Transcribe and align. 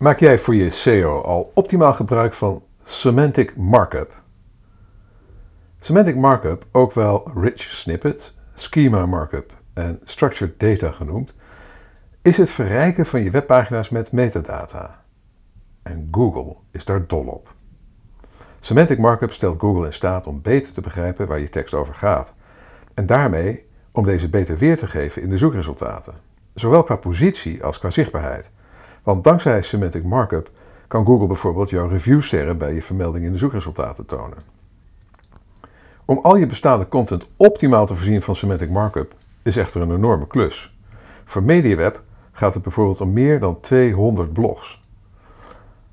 Maak 0.00 0.20
jij 0.20 0.38
voor 0.38 0.54
je 0.54 0.70
SEO 0.70 1.20
al 1.20 1.50
optimaal 1.54 1.92
gebruik 1.92 2.34
van 2.34 2.62
semantic 2.84 3.56
markup? 3.56 4.22
Semantic 5.80 6.16
markup, 6.16 6.66
ook 6.72 6.92
wel 6.92 7.30
rich 7.34 7.60
snippet, 7.60 8.36
schema 8.54 9.06
markup 9.06 9.52
en 9.72 10.00
structured 10.04 10.60
data 10.60 10.90
genoemd, 10.90 11.34
is 12.22 12.36
het 12.36 12.50
verrijken 12.50 13.06
van 13.06 13.22
je 13.22 13.30
webpagina's 13.30 13.88
met 13.88 14.12
metadata. 14.12 15.04
En 15.82 16.08
Google 16.10 16.56
is 16.70 16.84
daar 16.84 17.06
dol 17.06 17.26
op. 17.26 17.54
Semantic 18.60 18.98
markup 18.98 19.32
stelt 19.32 19.60
Google 19.60 19.86
in 19.86 19.92
staat 19.92 20.26
om 20.26 20.42
beter 20.42 20.72
te 20.72 20.80
begrijpen 20.80 21.26
waar 21.26 21.40
je 21.40 21.48
tekst 21.48 21.74
over 21.74 21.94
gaat. 21.94 22.34
En 22.94 23.06
daarmee 23.06 23.66
om 23.92 24.04
deze 24.04 24.28
beter 24.28 24.58
weer 24.58 24.76
te 24.76 24.86
geven 24.86 25.22
in 25.22 25.28
de 25.28 25.38
zoekresultaten. 25.38 26.14
Zowel 26.54 26.82
qua 26.82 26.96
positie 26.96 27.64
als 27.64 27.78
qua 27.78 27.90
zichtbaarheid. 27.90 28.50
Want 29.02 29.24
dankzij 29.24 29.62
semantic 29.62 30.04
markup 30.04 30.50
kan 30.88 31.06
Google 31.06 31.26
bijvoorbeeld 31.26 31.70
jouw 31.70 31.88
reviewsterren 31.88 32.58
bij 32.58 32.74
je 32.74 32.82
vermelding 32.82 33.24
in 33.24 33.32
de 33.32 33.38
zoekresultaten 33.38 34.06
tonen. 34.06 34.38
Om 36.04 36.18
al 36.22 36.36
je 36.36 36.46
bestaande 36.46 36.88
content 36.88 37.28
optimaal 37.36 37.86
te 37.86 37.94
voorzien 37.94 38.22
van 38.22 38.36
semantic 38.36 38.70
markup 38.70 39.14
is 39.42 39.56
echter 39.56 39.80
een 39.80 39.94
enorme 39.94 40.26
klus. 40.26 40.78
Voor 41.24 41.42
MediaWeb 41.42 42.02
gaat 42.32 42.54
het 42.54 42.62
bijvoorbeeld 42.62 43.00
om 43.00 43.12
meer 43.12 43.40
dan 43.40 43.60
200 43.60 44.32
blogs. 44.32 44.80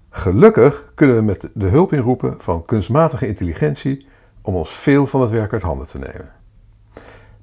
Gelukkig 0.10 0.92
kunnen 0.96 1.16
we 1.16 1.22
met 1.22 1.50
de 1.54 1.68
hulp 1.68 1.94
inroepen 1.94 2.36
van 2.38 2.66
kunstmatige 2.66 3.28
intelligentie 3.28 4.08
om 4.42 4.56
ons 4.56 4.72
veel 4.72 5.08
van 5.08 5.22
het 5.22 5.30
werk 5.30 5.54
uit 5.54 5.62
handen 5.62 5.88
te 5.88 6.00
nemen. 6.00 6.32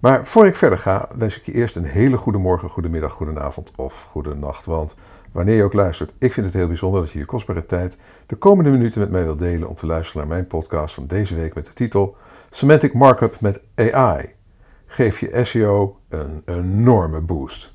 Maar 0.01 0.27
voor 0.27 0.47
ik 0.47 0.57
verder 0.57 0.79
ga, 0.79 1.09
wens 1.17 1.37
ik 1.37 1.45
je 1.45 1.53
eerst 1.53 1.77
een 1.77 1.85
hele 1.85 2.17
goede 2.17 2.39
morgen, 2.39 2.69
goede 2.69 2.89
middag, 2.89 3.13
goede 3.13 3.41
avond 3.41 3.71
of 3.77 4.07
goede 4.11 4.35
nacht. 4.35 4.67
Want 4.67 4.95
wanneer 5.35 5.57
je 5.57 5.63
ook 5.63 5.73
luistert, 5.73 6.15
ik 6.19 6.33
vind 6.33 6.47
het 6.47 6.55
heel 6.55 6.67
bijzonder 6.67 7.01
dat 7.01 7.11
je 7.11 7.19
je 7.19 7.25
kostbare 7.25 7.67
tijd 7.67 7.97
de 8.27 8.37
komende 8.37 8.71
minuten 8.71 9.01
met 9.01 9.11
mij 9.11 9.25
wilt 9.25 9.39
delen 9.39 9.69
om 9.69 9.75
te 9.75 9.87
luisteren 9.87 10.21
naar 10.21 10.37
mijn 10.37 10.47
podcast 10.47 10.95
van 10.95 11.07
deze 11.07 11.35
week 11.35 11.55
met 11.55 11.67
de 11.67 11.73
titel 11.73 12.17
Semantic 12.51 12.95
Markup 12.95 13.41
met 13.41 13.61
AI. 13.75 14.35
Geef 14.87 15.21
je 15.21 15.45
SEO 15.45 15.99
een 16.09 16.43
enorme 16.45 17.21
boost. 17.21 17.73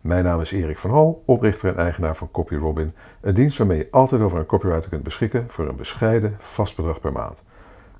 Mijn 0.00 0.24
naam 0.24 0.40
is 0.40 0.52
Erik 0.52 0.78
van 0.78 0.90
Hal, 0.90 1.22
oprichter 1.26 1.68
en 1.68 1.76
eigenaar 1.76 2.16
van 2.16 2.30
CopyRobin, 2.30 2.94
een 3.20 3.34
dienst 3.34 3.58
waarmee 3.58 3.78
je 3.78 3.88
altijd 3.90 4.20
over 4.20 4.38
een 4.38 4.46
copywriter 4.46 4.90
kunt 4.90 5.02
beschikken 5.02 5.44
voor 5.48 5.68
een 5.68 5.76
bescheiden 5.76 6.36
vast 6.38 6.76
bedrag 6.76 7.00
per 7.00 7.12
maand. 7.12 7.42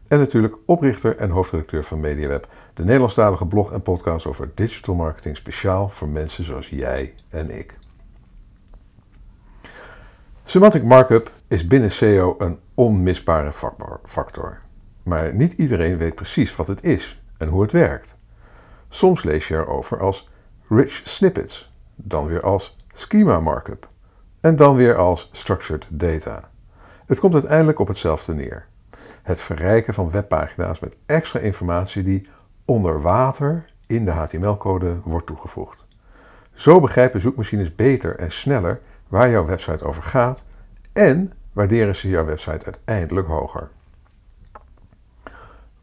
En 0.09 0.19
natuurlijk 0.19 0.57
oprichter 0.67 1.17
en 1.17 1.31
hoofdredacteur 1.31 1.85
van 1.85 2.01
MediaWeb, 2.01 2.49
de 2.75 2.85
Nederlandstalige 2.85 3.47
blog 3.47 3.73
en 3.73 3.83
podcast 3.83 4.27
over 4.27 4.51
digital 4.55 4.95
marketing 4.95 5.37
speciaal 5.37 5.89
voor 5.89 6.09
mensen 6.09 6.45
zoals 6.45 6.69
jij 6.69 7.15
en 7.29 7.51
ik. 7.59 7.79
Semantic 10.49 10.85
markup 10.85 11.31
is 11.49 11.67
binnen 11.67 11.91
SEO 11.91 12.35
een 12.39 12.59
onmisbare 12.75 13.53
factor. 14.05 14.61
Maar 15.03 15.35
niet 15.35 15.53
iedereen 15.53 15.97
weet 15.97 16.15
precies 16.15 16.57
wat 16.57 16.67
het 16.67 16.85
is 16.85 17.23
en 17.39 17.49
hoe 17.49 17.63
het 17.63 17.73
werkt. 17.73 18.17
Soms 18.89 19.23
lees 19.23 19.49
je 19.49 19.55
erover 19.55 20.01
als 20.01 20.31
rich 20.69 21.01
snippets, 21.05 21.75
dan 21.95 22.27
weer 22.27 22.43
als 22.43 22.77
schema 22.93 23.41
markup 23.41 23.89
en 24.41 24.57
dan 24.57 24.77
weer 24.77 24.97
als 24.97 25.29
structured 25.33 25.87
data. 25.91 26.51
Het 27.07 27.19
komt 27.19 27.35
uiteindelijk 27.35 27.79
op 27.79 27.89
hetzelfde 27.89 28.35
neer 28.35 28.67
het 29.23 29.41
verrijken 29.41 29.95
van 29.95 30.11
webpagina's 30.11 30.81
met 30.81 30.97
extra 31.07 31.41
informatie 31.41 32.03
die 32.03 32.27
onder 32.65 33.03
water 33.03 33.65
in 33.87 34.05
de 34.05 34.11
HTML-code 34.11 35.01
wordt 35.05 35.27
toegevoegd. 35.27 35.87
Zo 36.53 36.81
begrijpen 36.81 37.21
zoekmachines 37.21 37.75
beter 37.75 38.17
en 38.17 38.31
sneller 38.31 38.81
waar 39.09 39.31
jouw 39.31 39.45
website 39.45 39.85
over 39.85 40.03
gaat 40.03 40.45
en 40.93 41.33
waarderen 41.53 41.97
ze 41.97 42.09
jouw 42.09 42.25
website 42.25 42.65
uiteindelijk 42.65 43.27
hoger. 43.27 43.71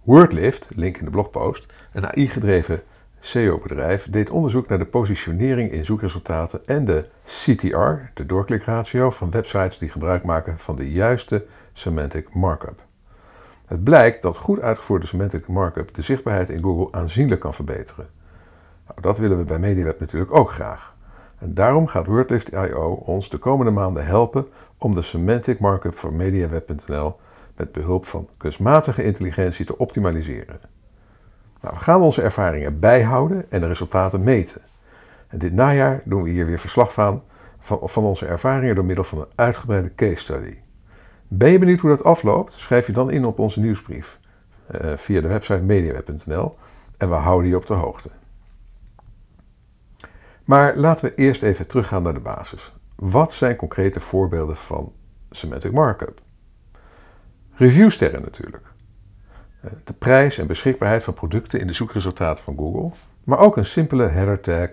Wordlift, 0.03 0.67
link 0.75 0.97
in 0.97 1.05
de 1.05 1.11
blogpost, 1.11 1.65
een 1.93 2.05
AI-gedreven 2.05 2.83
SEO-bedrijf, 3.19 4.07
deed 4.09 4.29
onderzoek 4.29 4.67
naar 4.67 4.79
de 4.79 4.85
positionering 4.85 5.71
in 5.71 5.85
zoekresultaten 5.85 6.65
en 6.65 6.85
de 6.85 7.05
CTR, 7.23 8.11
de 8.13 8.25
doorklikratio 8.25 9.11
van 9.11 9.31
websites 9.31 9.77
die 9.77 9.89
gebruik 9.89 10.23
maken 10.23 10.59
van 10.59 10.75
de 10.75 10.91
juiste 10.91 11.45
semantic 11.73 12.33
markup. 12.33 12.83
Het 13.65 13.83
blijkt 13.83 14.21
dat 14.21 14.37
goed 14.37 14.59
uitgevoerde 14.59 15.05
semantic 15.05 15.47
markup 15.47 15.95
de 15.95 16.01
zichtbaarheid 16.01 16.49
in 16.49 16.63
Google 16.63 16.99
aanzienlijk 16.99 17.41
kan 17.41 17.53
verbeteren. 17.53 18.07
Nou, 18.87 19.01
dat 19.01 19.17
willen 19.17 19.37
we 19.37 19.43
bij 19.43 19.59
MediaWeb 19.59 19.99
natuurlijk 19.99 20.33
ook 20.33 20.51
graag. 20.51 20.94
En 21.39 21.53
daarom 21.53 21.87
gaat 21.87 22.05
WordLift.io 22.05 22.91
ons 22.91 23.29
de 23.29 23.37
komende 23.37 23.71
maanden 23.71 24.05
helpen 24.05 24.47
om 24.77 24.95
de 24.95 25.01
semantic 25.01 25.59
markup 25.59 25.97
voor 25.97 26.13
MediaWeb.nl 26.13 27.15
met 27.55 27.71
behulp 27.71 28.05
van 28.05 28.29
kunstmatige 28.37 29.03
intelligentie 29.03 29.65
te 29.65 29.77
optimaliseren. 29.77 30.59
Nou, 31.61 31.73
we 31.73 31.79
gaan 31.79 32.01
onze 32.01 32.21
ervaringen 32.21 32.79
bijhouden 32.79 33.51
en 33.51 33.59
de 33.59 33.67
resultaten 33.67 34.23
meten. 34.23 34.61
En 35.27 35.37
dit 35.37 35.53
najaar 35.53 36.01
doen 36.05 36.23
we 36.23 36.29
hier 36.29 36.45
weer 36.45 36.59
verslag 36.59 36.93
van, 36.93 37.23
van 37.59 38.03
onze 38.03 38.25
ervaringen 38.25 38.75
door 38.75 38.85
middel 38.85 39.03
van 39.03 39.19
een 39.19 39.27
uitgebreide 39.35 39.95
case 39.95 40.15
study. 40.15 40.57
Ben 41.27 41.51
je 41.51 41.59
benieuwd 41.59 41.79
hoe 41.79 41.89
dat 41.89 42.03
afloopt? 42.03 42.53
Schrijf 42.53 42.87
je 42.87 42.93
dan 42.93 43.11
in 43.11 43.25
op 43.25 43.39
onze 43.39 43.59
nieuwsbrief 43.59 44.19
uh, 44.81 44.93
via 44.95 45.21
de 45.21 45.27
website 45.27 45.61
mediaweb.nl 45.61 46.55
en 46.97 47.09
we 47.09 47.15
houden 47.15 47.49
je 47.49 47.55
op 47.55 47.65
de 47.65 47.73
hoogte. 47.73 48.09
Maar 50.45 50.75
laten 50.75 51.05
we 51.05 51.15
eerst 51.15 51.43
even 51.43 51.67
teruggaan 51.67 52.03
naar 52.03 52.13
de 52.13 52.19
basis. 52.19 52.71
Wat 52.95 53.33
zijn 53.33 53.55
concrete 53.55 53.99
voorbeelden 53.99 54.57
van 54.57 54.93
semantic 55.29 55.71
markup? 55.71 56.21
Reviewsterren 57.53 58.21
natuurlijk. 58.21 58.63
Eh, 59.61 59.71
de 59.83 59.93
prijs 59.93 60.37
en 60.37 60.47
beschikbaarheid 60.47 61.03
van 61.03 61.13
producten 61.13 61.59
in 61.59 61.67
de 61.67 61.73
zoekresultaten 61.73 62.43
van 62.43 62.55
Google, 62.57 62.91
maar 63.23 63.39
ook 63.39 63.57
een 63.57 63.65
simpele 63.65 64.07
header 64.07 64.41
tag, 64.41 64.69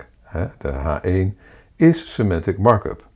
de 0.58 0.72
H1, 0.72 1.38
is 1.76 2.14
semantic 2.14 2.58
markup. 2.58 3.06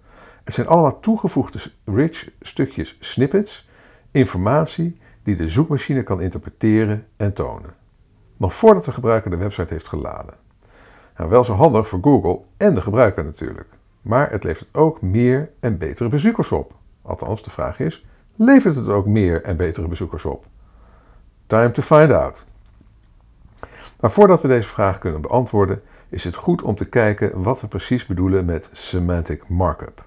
Het 0.45 0.55
zijn 0.55 0.67
allemaal 0.67 1.01
toegevoegde 1.01 1.59
rich 1.85 2.31
stukjes 2.41 2.97
snippets, 3.01 3.69
informatie 4.11 5.01
die 5.23 5.37
de 5.37 5.49
zoekmachine 5.49 6.03
kan 6.03 6.21
interpreteren 6.21 7.07
en 7.17 7.35
tonen. 7.35 7.75
Nog 8.37 8.55
voordat 8.55 8.85
de 8.85 8.93
gebruiker 8.93 9.31
de 9.31 9.37
website 9.37 9.73
heeft 9.73 9.89
geladen. 9.89 10.35
Nou, 11.17 11.31
wel 11.31 11.45
zo 11.45 11.53
handig 11.53 11.89
voor 11.89 11.99
Google 12.03 12.41
en 12.57 12.75
de 12.75 12.83
gebruiker 12.83 13.25
natuurlijk. 13.25 13.69
Maar 14.03 14.31
het 14.31 14.45
levert 14.45 14.69
ook 14.73 15.03
meer 15.03 15.51
en 15.61 15.79
betere 15.79 16.09
bezoekers 16.09 16.53
op. 16.53 16.75
Althans, 17.03 17.43
de 17.43 17.51
vraag 17.51 17.81
is: 17.81 18.07
levert 18.35 18.75
het 18.75 18.89
ook 18.89 19.07
meer 19.07 19.43
en 19.43 19.57
betere 19.57 19.89
bezoekers 19.89 20.25
op? 20.25 20.45
Time 21.47 21.71
to 21.71 21.83
find 21.83 22.11
out. 22.11 22.47
Maar 24.01 24.11
voordat 24.11 24.43
we 24.43 24.49
deze 24.49 24.69
vraag 24.69 24.99
kunnen 24.99 25.21
beantwoorden, 25.21 25.83
is 26.09 26.25
het 26.25 26.35
goed 26.35 26.63
om 26.63 26.75
te 26.75 26.89
kijken 26.89 27.43
wat 27.43 27.61
we 27.61 27.69
precies 27.69 28.07
bedoelen 28.07 28.45
met 28.45 28.71
semantic 28.73 29.49
markup 29.49 30.07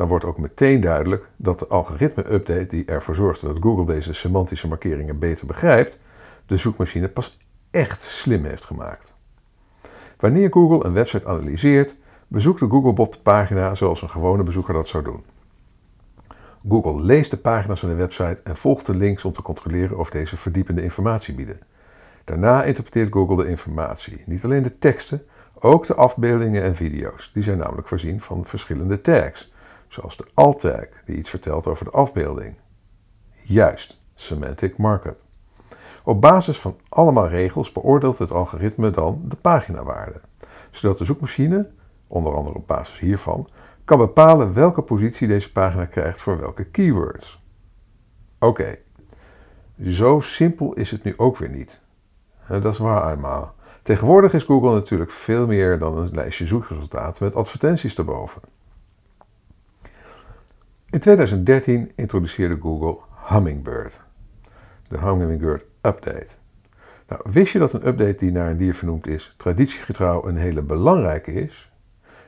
dan 0.00 0.08
wordt 0.08 0.24
ook 0.24 0.38
meteen 0.38 0.80
duidelijk 0.80 1.28
dat 1.36 1.58
de 1.58 1.66
algoritme-update 1.66 2.66
die 2.66 2.84
ervoor 2.84 3.14
zorgt 3.14 3.40
dat 3.40 3.56
Google 3.60 3.84
deze 3.84 4.12
semantische 4.12 4.68
markeringen 4.68 5.18
beter 5.18 5.46
begrijpt, 5.46 5.98
de 6.46 6.56
zoekmachine 6.56 7.08
pas 7.08 7.38
echt 7.70 8.02
slim 8.02 8.44
heeft 8.44 8.64
gemaakt. 8.64 9.14
Wanneer 10.20 10.52
Google 10.52 10.84
een 10.84 10.92
website 10.92 11.26
analyseert, 11.26 11.96
bezoekt 12.28 12.60
de 12.60 12.68
Googlebot 12.68 13.12
de 13.12 13.18
pagina 13.18 13.74
zoals 13.74 14.02
een 14.02 14.10
gewone 14.10 14.42
bezoeker 14.42 14.74
dat 14.74 14.88
zou 14.88 15.04
doen. 15.04 15.24
Google 16.68 17.02
leest 17.02 17.30
de 17.30 17.36
pagina's 17.36 17.80
van 17.80 17.88
de 17.88 17.94
website 17.94 18.40
en 18.44 18.56
volgt 18.56 18.86
de 18.86 18.94
links 18.94 19.24
om 19.24 19.32
te 19.32 19.42
controleren 19.42 19.98
of 19.98 20.10
deze 20.10 20.36
verdiepende 20.36 20.82
informatie 20.82 21.34
bieden. 21.34 21.60
Daarna 22.24 22.64
interpreteert 22.64 23.12
Google 23.12 23.36
de 23.36 23.48
informatie, 23.48 24.22
niet 24.26 24.44
alleen 24.44 24.62
de 24.62 24.78
teksten, 24.78 25.22
ook 25.60 25.86
de 25.86 25.94
afbeeldingen 25.94 26.62
en 26.62 26.76
video's. 26.76 27.30
Die 27.34 27.42
zijn 27.42 27.58
namelijk 27.58 27.88
voorzien 27.88 28.20
van 28.20 28.44
verschillende 28.44 29.00
tags, 29.00 29.52
zoals 29.88 30.16
de 30.16 30.26
alt-tag 30.34 30.86
die 31.04 31.16
iets 31.16 31.30
vertelt 31.30 31.66
over 31.66 31.84
de 31.84 31.90
afbeelding. 31.90 32.56
Juist, 33.42 34.00
semantic 34.14 34.76
markup. 34.76 35.29
Op 36.10 36.20
basis 36.20 36.58
van 36.58 36.76
allemaal 36.88 37.28
regels 37.28 37.72
beoordeelt 37.72 38.18
het 38.18 38.30
algoritme 38.30 38.90
dan 38.90 39.22
de 39.24 39.36
paginawaarde, 39.36 40.20
zodat 40.70 40.98
de 40.98 41.04
zoekmachine, 41.04 41.70
onder 42.06 42.34
andere 42.34 42.56
op 42.56 42.66
basis 42.66 42.98
hiervan, 42.98 43.48
kan 43.84 43.98
bepalen 43.98 44.54
welke 44.54 44.82
positie 44.82 45.28
deze 45.28 45.52
pagina 45.52 45.84
krijgt 45.84 46.20
voor 46.20 46.38
welke 46.38 46.64
keywords. 46.64 47.42
Oké, 48.38 48.76
zo 49.86 50.20
simpel 50.20 50.74
is 50.74 50.90
het 50.90 51.02
nu 51.02 51.14
ook 51.16 51.36
weer 51.36 51.50
niet. 51.50 51.80
Dat 52.48 52.72
is 52.72 52.78
waar 52.78 53.12
eenmaal. 53.12 53.54
Tegenwoordig 53.82 54.32
is 54.32 54.42
Google 54.42 54.72
natuurlijk 54.72 55.10
veel 55.10 55.46
meer 55.46 55.78
dan 55.78 55.98
een 55.98 56.14
lijstje 56.14 56.46
zoekresultaten 56.46 57.24
met 57.24 57.34
advertenties 57.34 57.94
erboven. 57.94 58.42
In 60.90 61.00
2013 61.00 61.92
introduceerde 61.94 62.58
Google 62.60 62.98
Hummingbird, 63.28 64.02
de 64.88 64.98
Hummingbird 64.98 65.68
Update. 65.82 66.34
Nou, 67.08 67.22
wist 67.30 67.52
je 67.52 67.58
dat 67.58 67.72
een 67.72 67.86
update 67.86 68.14
die 68.14 68.30
naar 68.30 68.50
een 68.50 68.56
dier 68.56 68.74
vernoemd 68.74 69.06
is, 69.06 69.34
traditiegetrouw 69.36 70.26
een 70.26 70.36
hele 70.36 70.62
belangrijke 70.62 71.32
is? 71.32 71.70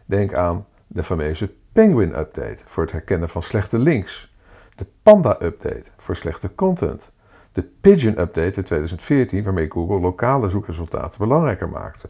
Denk 0.05 0.35
aan 0.35 0.67
de 0.87 1.03
fameuze 1.03 1.53
Penguin 1.73 2.19
Update 2.19 2.63
voor 2.65 2.83
het 2.83 2.93
herkennen 2.93 3.29
van 3.29 3.43
slechte 3.43 3.79
links, 3.79 4.35
de 4.75 4.87
Panda 5.03 5.37
Update 5.43 5.85
voor 5.97 6.17
slechte 6.17 6.55
content, 6.55 7.13
de 7.53 7.63
Pigeon 7.63 8.21
Update 8.21 8.57
in 8.57 8.65
2014 8.65 9.45
waarmee 9.45 9.71
Google 9.71 10.01
lokale 10.01 10.51
zoekresultaten 10.51 11.19
belangrijker 11.19 11.69
maakte. 11.69 12.09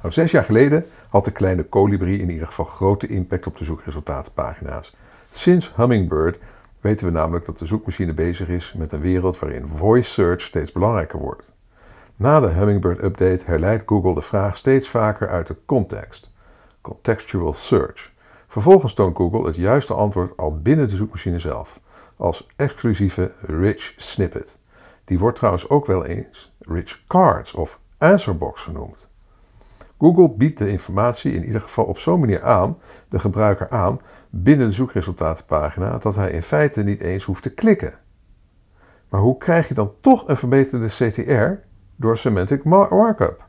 Nou, 0.00 0.12
zes 0.12 0.30
jaar 0.30 0.44
geleden 0.44 0.86
had 1.08 1.24
de 1.24 1.30
kleine 1.30 1.64
kolibrie 1.64 2.20
in 2.20 2.30
ieder 2.30 2.46
geval 2.46 2.64
grote 2.64 3.06
impact 3.06 3.46
op 3.46 3.56
de 3.56 3.64
zoekresultatenpagina's. 3.64 4.96
Sinds 5.30 5.72
Hummingbird 5.76 6.38
weten 6.80 7.06
we 7.06 7.12
namelijk 7.12 7.46
dat 7.46 7.58
de 7.58 7.66
zoekmachine 7.66 8.14
bezig 8.14 8.48
is 8.48 8.74
met 8.76 8.92
een 8.92 9.00
wereld 9.00 9.38
waarin 9.38 9.68
voice 9.74 10.10
search 10.10 10.40
steeds 10.40 10.72
belangrijker 10.72 11.18
wordt. 11.18 11.52
Na 12.16 12.40
de 12.40 12.48
Hummingbird 12.48 13.02
update 13.02 13.44
herleidt 13.44 13.82
Google 13.86 14.14
de 14.14 14.22
vraag 14.22 14.56
steeds 14.56 14.88
vaker 14.88 15.28
uit 15.28 15.46
de 15.46 15.56
context, 15.66 16.30
contextual 16.80 17.52
search. 17.52 18.12
Vervolgens 18.48 18.94
toont 18.94 19.16
Google 19.16 19.46
het 19.46 19.56
juiste 19.56 19.94
antwoord 19.94 20.36
al 20.36 20.58
binnen 20.60 20.88
de 20.88 20.96
zoekmachine 20.96 21.38
zelf, 21.38 21.80
als 22.16 22.46
exclusieve 22.56 23.32
rich 23.40 23.94
snippet. 23.96 24.58
Die 25.04 25.18
wordt 25.18 25.36
trouwens 25.36 25.68
ook 25.68 25.86
wel 25.86 26.04
eens 26.04 26.52
rich 26.60 27.02
cards 27.06 27.52
of 27.52 27.80
answerbox 27.98 28.62
genoemd. 28.62 29.08
Google 29.98 30.28
biedt 30.28 30.58
de 30.58 30.68
informatie 30.68 31.32
in 31.32 31.44
ieder 31.44 31.60
geval 31.60 31.84
op 31.84 31.98
zo'n 31.98 32.20
manier 32.20 32.42
aan, 32.42 32.78
de 33.08 33.18
gebruiker 33.18 33.70
aan, 33.70 34.00
binnen 34.42 34.68
de 34.68 34.74
zoekresultatenpagina, 34.74 35.98
dat 35.98 36.16
hij 36.16 36.30
in 36.30 36.42
feite 36.42 36.82
niet 36.82 37.00
eens 37.00 37.24
hoeft 37.24 37.42
te 37.42 37.54
klikken. 37.54 37.98
Maar 39.08 39.20
hoe 39.20 39.38
krijg 39.38 39.68
je 39.68 39.74
dan 39.74 39.92
toch 40.00 40.28
een 40.28 40.36
verbeterde 40.36 40.86
CTR 40.86 41.66
door 41.96 42.18
semantic 42.18 42.64
markup? 42.64 43.44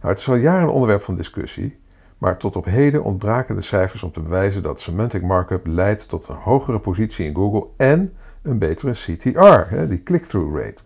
Nou, 0.00 0.16
het 0.16 0.18
is 0.18 0.28
al 0.28 0.34
jaren 0.34 0.62
een 0.62 0.74
onderwerp 0.74 1.02
van 1.02 1.16
discussie, 1.16 1.78
maar 2.18 2.36
tot 2.36 2.56
op 2.56 2.64
heden 2.64 3.02
ontbraken 3.02 3.54
de 3.54 3.62
cijfers 3.62 4.02
om 4.02 4.12
te 4.12 4.20
bewijzen 4.20 4.62
dat 4.62 4.80
semantic 4.80 5.22
markup 5.22 5.66
leidt 5.66 6.08
tot 6.08 6.28
een 6.28 6.36
hogere 6.36 6.78
positie 6.78 7.26
in 7.26 7.34
Google 7.34 7.66
en 7.76 8.12
een 8.42 8.58
betere 8.58 8.92
CTR, 8.92 9.84
die 9.88 10.02
click-through 10.02 10.58
rate. 10.58 10.82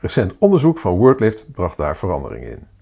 Recent 0.00 0.34
onderzoek 0.38 0.78
van 0.78 0.96
WordLift 0.96 1.52
bracht 1.52 1.76
daar 1.76 1.96
verandering 1.96 2.44
in. 2.44 2.77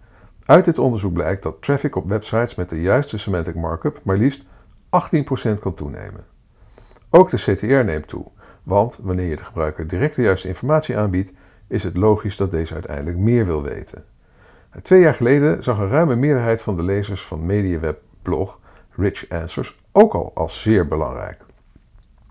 Uit 0.46 0.64
dit 0.64 0.78
onderzoek 0.78 1.12
blijkt 1.12 1.42
dat 1.42 1.62
traffic 1.62 1.96
op 1.96 2.08
websites 2.08 2.54
met 2.54 2.68
de 2.68 2.80
juiste 2.80 3.18
semantic 3.18 3.54
markup 3.54 4.00
maar 4.04 4.16
liefst 4.16 4.44
18% 4.44 4.46
kan 5.60 5.74
toenemen. 5.74 6.24
Ook 7.10 7.30
de 7.30 7.36
CTR 7.36 7.84
neemt 7.84 8.08
toe, 8.08 8.26
want 8.62 8.98
wanneer 9.02 9.28
je 9.28 9.36
de 9.36 9.44
gebruiker 9.44 9.86
direct 9.86 10.16
de 10.16 10.22
juiste 10.22 10.48
informatie 10.48 10.98
aanbiedt, 10.98 11.32
is 11.66 11.82
het 11.82 11.96
logisch 11.96 12.36
dat 12.36 12.50
deze 12.50 12.74
uiteindelijk 12.74 13.16
meer 13.16 13.46
wil 13.46 13.62
weten. 13.62 14.04
Twee 14.82 15.00
jaar 15.00 15.14
geleden 15.14 15.62
zag 15.62 15.78
een 15.78 15.88
ruime 15.88 16.16
meerderheid 16.16 16.62
van 16.62 16.76
de 16.76 16.82
lezers 16.82 17.22
van 17.22 17.46
MediaWeb-blog 17.46 18.60
Rich 18.90 19.28
Answers 19.28 19.76
ook 19.92 20.14
al 20.14 20.32
als 20.34 20.62
zeer 20.62 20.88
belangrijk. 20.88 21.40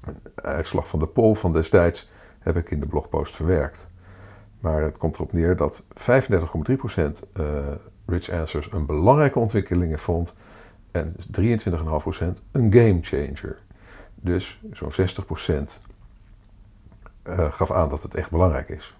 Een 0.01 0.19
uitslag 0.35 0.87
van 0.87 0.99
de 0.99 1.07
poll 1.07 1.33
van 1.33 1.53
destijds 1.53 2.09
heb 2.39 2.57
ik 2.57 2.71
in 2.71 2.79
de 2.79 2.85
blogpost 2.85 3.35
verwerkt. 3.35 3.87
Maar 4.59 4.81
het 4.81 4.97
komt 4.97 5.15
erop 5.15 5.33
neer 5.33 5.55
dat 5.55 5.83
35,3% 5.83 5.89
uh, 7.33 7.71
Rich 8.05 8.29
Answers 8.29 8.67
een 8.71 8.85
belangrijke 8.85 9.39
ontwikkeling 9.39 10.01
vond 10.01 10.35
en 10.91 11.15
23,5% 11.39 11.45
een 12.51 12.73
game 12.73 12.99
changer. 13.01 13.57
Dus 14.15 14.61
zo'n 14.71 14.91
60% 14.91 14.95
uh, 17.23 17.51
gaf 17.51 17.71
aan 17.71 17.89
dat 17.89 18.03
het 18.03 18.15
echt 18.15 18.31
belangrijk 18.31 18.69
is. 18.69 18.95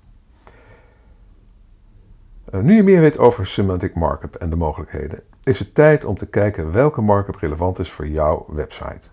Uh, 2.54 2.62
nu 2.62 2.76
je 2.76 2.84
meer 2.84 3.02
weet 3.02 3.18
over 3.18 3.48
semantic 3.48 3.96
markup 3.96 4.36
en 4.36 4.50
de 4.50 4.56
mogelijkheden, 4.56 5.20
is 5.44 5.60
het 5.60 5.76
tijd 5.76 6.06
om 6.06 6.18
te 6.18 6.26
kijken 6.26 6.72
welke 6.72 7.02
markup 7.02 7.36
relevant 7.36 7.80
is 7.80 7.92
voor 7.92 8.08
jouw 8.08 8.46
website. 8.50 9.10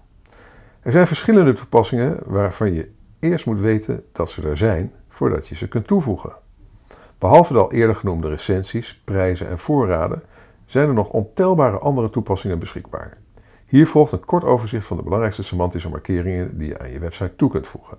Er 0.80 0.92
zijn 0.92 1.06
verschillende 1.06 1.52
toepassingen 1.52 2.18
waarvan 2.24 2.72
je 2.72 2.90
eerst 3.18 3.46
moet 3.46 3.60
weten 3.60 4.04
dat 4.12 4.30
ze 4.30 4.48
er 4.48 4.56
zijn 4.56 4.92
voordat 5.08 5.48
je 5.48 5.54
ze 5.54 5.68
kunt 5.68 5.86
toevoegen. 5.86 6.32
Behalve 7.22 7.52
de 7.52 7.58
al 7.58 7.72
eerder 7.72 7.96
genoemde 7.96 8.28
recensies, 8.28 9.02
prijzen 9.04 9.48
en 9.48 9.58
voorraden 9.58 10.22
zijn 10.66 10.88
er 10.88 10.94
nog 10.94 11.08
ontelbare 11.08 11.78
andere 11.78 12.10
toepassingen 12.10 12.58
beschikbaar. 12.58 13.18
Hier 13.66 13.86
volgt 13.86 14.12
een 14.12 14.24
kort 14.24 14.44
overzicht 14.44 14.86
van 14.86 14.96
de 14.96 15.02
belangrijkste 15.02 15.42
semantische 15.42 15.88
markeringen 15.88 16.58
die 16.58 16.68
je 16.68 16.78
aan 16.78 16.90
je 16.90 16.98
website 16.98 17.36
toe 17.36 17.50
kunt 17.50 17.66
voegen. 17.66 17.98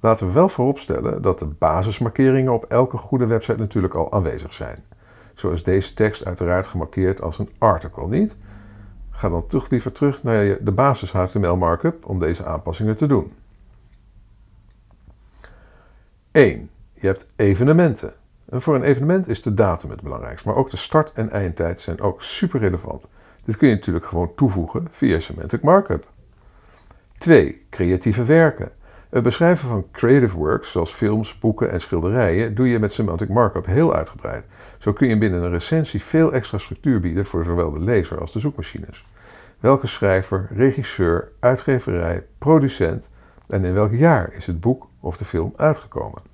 Laten 0.00 0.26
we 0.26 0.32
wel 0.32 0.48
vooropstellen 0.48 1.22
dat 1.22 1.38
de 1.38 1.46
basismarkeringen 1.46 2.52
op 2.52 2.64
elke 2.64 2.96
goede 2.96 3.26
website 3.26 3.58
natuurlijk 3.58 3.94
al 3.94 4.12
aanwezig 4.12 4.54
zijn. 4.54 4.84
Zo 5.34 5.50
is 5.50 5.62
deze 5.62 5.94
tekst 5.94 6.24
uiteraard 6.24 6.66
gemarkeerd 6.66 7.22
als 7.22 7.38
een 7.38 7.50
article, 7.58 8.08
niet? 8.08 8.36
Ga 9.10 9.28
dan 9.28 9.46
toch 9.46 9.70
liever 9.70 9.92
terug 9.92 10.22
naar 10.22 10.56
de 10.60 10.72
basis 10.72 11.12
HTML 11.12 11.56
markup 11.56 12.06
om 12.06 12.18
deze 12.18 12.44
aanpassingen 12.44 12.96
te 12.96 13.06
doen. 13.06 13.32
1. 16.30 16.70
Je 16.92 17.06
hebt 17.06 17.26
evenementen. 17.36 18.14
En 18.48 18.62
voor 18.62 18.74
een 18.74 18.82
evenement 18.82 19.28
is 19.28 19.42
de 19.42 19.54
datum 19.54 19.90
het 19.90 20.02
belangrijkste, 20.02 20.48
maar 20.48 20.56
ook 20.56 20.70
de 20.70 20.76
start- 20.76 21.12
en 21.12 21.30
eindtijd 21.30 21.80
zijn 21.80 22.00
ook 22.00 22.22
super 22.22 22.60
relevant. 22.60 23.04
Dit 23.44 23.56
kun 23.56 23.68
je 23.68 23.74
natuurlijk 23.74 24.06
gewoon 24.06 24.34
toevoegen 24.34 24.86
via 24.90 25.20
semantic 25.20 25.62
markup. 25.62 26.12
2. 27.18 27.66
Creatieve 27.70 28.24
werken. 28.24 28.72
Het 29.10 29.22
beschrijven 29.22 29.68
van 29.68 29.86
creative 29.92 30.36
works, 30.36 30.70
zoals 30.70 30.92
films, 30.92 31.38
boeken 31.38 31.70
en 31.70 31.80
schilderijen, 31.80 32.54
doe 32.54 32.68
je 32.68 32.78
met 32.78 32.92
semantic 32.92 33.28
markup 33.28 33.66
heel 33.66 33.94
uitgebreid. 33.94 34.44
Zo 34.78 34.92
kun 34.92 35.08
je 35.08 35.18
binnen 35.18 35.42
een 35.42 35.50
recensie 35.50 36.02
veel 36.02 36.32
extra 36.32 36.58
structuur 36.58 37.00
bieden 37.00 37.26
voor 37.26 37.44
zowel 37.44 37.72
de 37.72 37.80
lezer 37.80 38.20
als 38.20 38.32
de 38.32 38.38
zoekmachines. 38.38 39.06
Welke 39.60 39.86
schrijver, 39.86 40.48
regisseur, 40.54 41.32
uitgeverij, 41.40 42.26
producent 42.38 43.08
en 43.48 43.64
in 43.64 43.74
welk 43.74 43.92
jaar 43.92 44.32
is 44.32 44.46
het 44.46 44.60
boek 44.60 44.88
of 45.00 45.16
de 45.16 45.24
film 45.24 45.52
uitgekomen? 45.56 46.33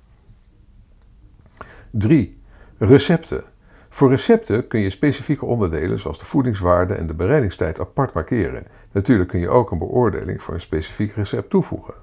3. 1.91 2.41
Recepten. 2.77 3.43
Voor 3.89 4.09
recepten 4.09 4.67
kun 4.67 4.79
je 4.79 4.89
specifieke 4.89 5.45
onderdelen 5.45 5.99
zoals 5.99 6.19
de 6.19 6.25
voedingswaarde 6.25 6.93
en 6.93 7.07
de 7.07 7.13
bereidingstijd 7.13 7.79
apart 7.79 8.13
markeren. 8.13 8.67
Natuurlijk 8.91 9.29
kun 9.29 9.39
je 9.39 9.49
ook 9.49 9.71
een 9.71 9.77
beoordeling 9.77 10.41
voor 10.41 10.53
een 10.53 10.61
specifiek 10.61 11.15
recept 11.15 11.49
toevoegen. 11.49 11.93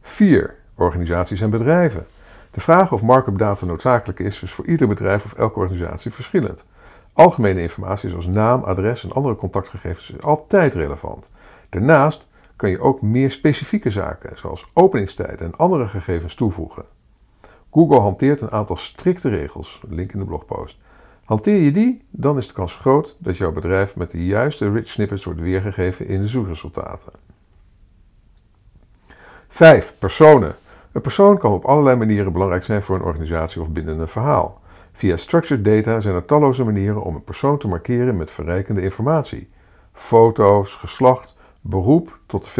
4. 0.00 0.54
Organisaties 0.74 1.40
en 1.40 1.50
bedrijven. 1.50 2.06
De 2.50 2.60
vraag 2.60 2.92
of 2.92 3.02
markup 3.02 3.38
data 3.38 3.66
noodzakelijk 3.66 4.18
is, 4.18 4.42
is 4.42 4.52
voor 4.52 4.66
ieder 4.66 4.88
bedrijf 4.88 5.24
of 5.24 5.32
elke 5.32 5.58
organisatie 5.58 6.12
verschillend. 6.12 6.66
Algemene 7.12 7.62
informatie 7.62 8.10
zoals 8.10 8.26
naam, 8.26 8.62
adres 8.62 9.04
en 9.04 9.12
andere 9.12 9.36
contactgegevens 9.36 10.10
is 10.10 10.22
altijd 10.22 10.74
relevant. 10.74 11.30
Daarnaast 11.68 12.28
kun 12.56 12.70
je 12.70 12.80
ook 12.80 13.02
meer 13.02 13.30
specifieke 13.30 13.90
zaken, 13.90 14.38
zoals 14.38 14.70
openingstijden 14.74 15.46
en 15.46 15.56
andere 15.56 15.88
gegevens 15.88 16.34
toevoegen. 16.34 16.84
Google 17.72 18.00
hanteert 18.00 18.40
een 18.40 18.50
aantal 18.50 18.76
strikte 18.76 19.28
regels, 19.28 19.80
link 19.88 20.12
in 20.12 20.18
de 20.18 20.24
blogpost. 20.24 20.78
Hanteer 21.24 21.60
je 21.60 21.70
die, 21.70 22.04
dan 22.10 22.36
is 22.36 22.46
de 22.46 22.52
kans 22.52 22.74
groot 22.74 23.16
dat 23.18 23.36
jouw 23.36 23.52
bedrijf 23.52 23.96
met 23.96 24.10
de 24.10 24.24
juiste 24.24 24.70
rich 24.70 24.88
snippets 24.88 25.24
wordt 25.24 25.40
weergegeven 25.40 26.06
in 26.06 26.20
de 26.20 26.28
zoekresultaten. 26.28 27.12
5. 29.48 29.94
Personen. 29.98 30.54
Een 30.92 31.00
persoon 31.00 31.38
kan 31.38 31.52
op 31.52 31.64
allerlei 31.64 31.96
manieren 31.96 32.32
belangrijk 32.32 32.64
zijn 32.64 32.82
voor 32.82 32.94
een 32.94 33.02
organisatie 33.02 33.60
of 33.60 33.70
binnen 33.70 33.98
een 33.98 34.08
verhaal. 34.08 34.60
Via 34.92 35.16
structured 35.16 35.64
data 35.64 36.00
zijn 36.00 36.14
er 36.14 36.24
talloze 36.24 36.64
manieren 36.64 37.02
om 37.02 37.14
een 37.14 37.24
persoon 37.24 37.58
te 37.58 37.68
markeren 37.68 38.16
met 38.16 38.30
verrijkende 38.30 38.82
informatie. 38.82 39.50
Foto's, 39.92 40.74
geslacht, 40.74 41.36
beroep 41.60 42.18
tot, 42.26 42.54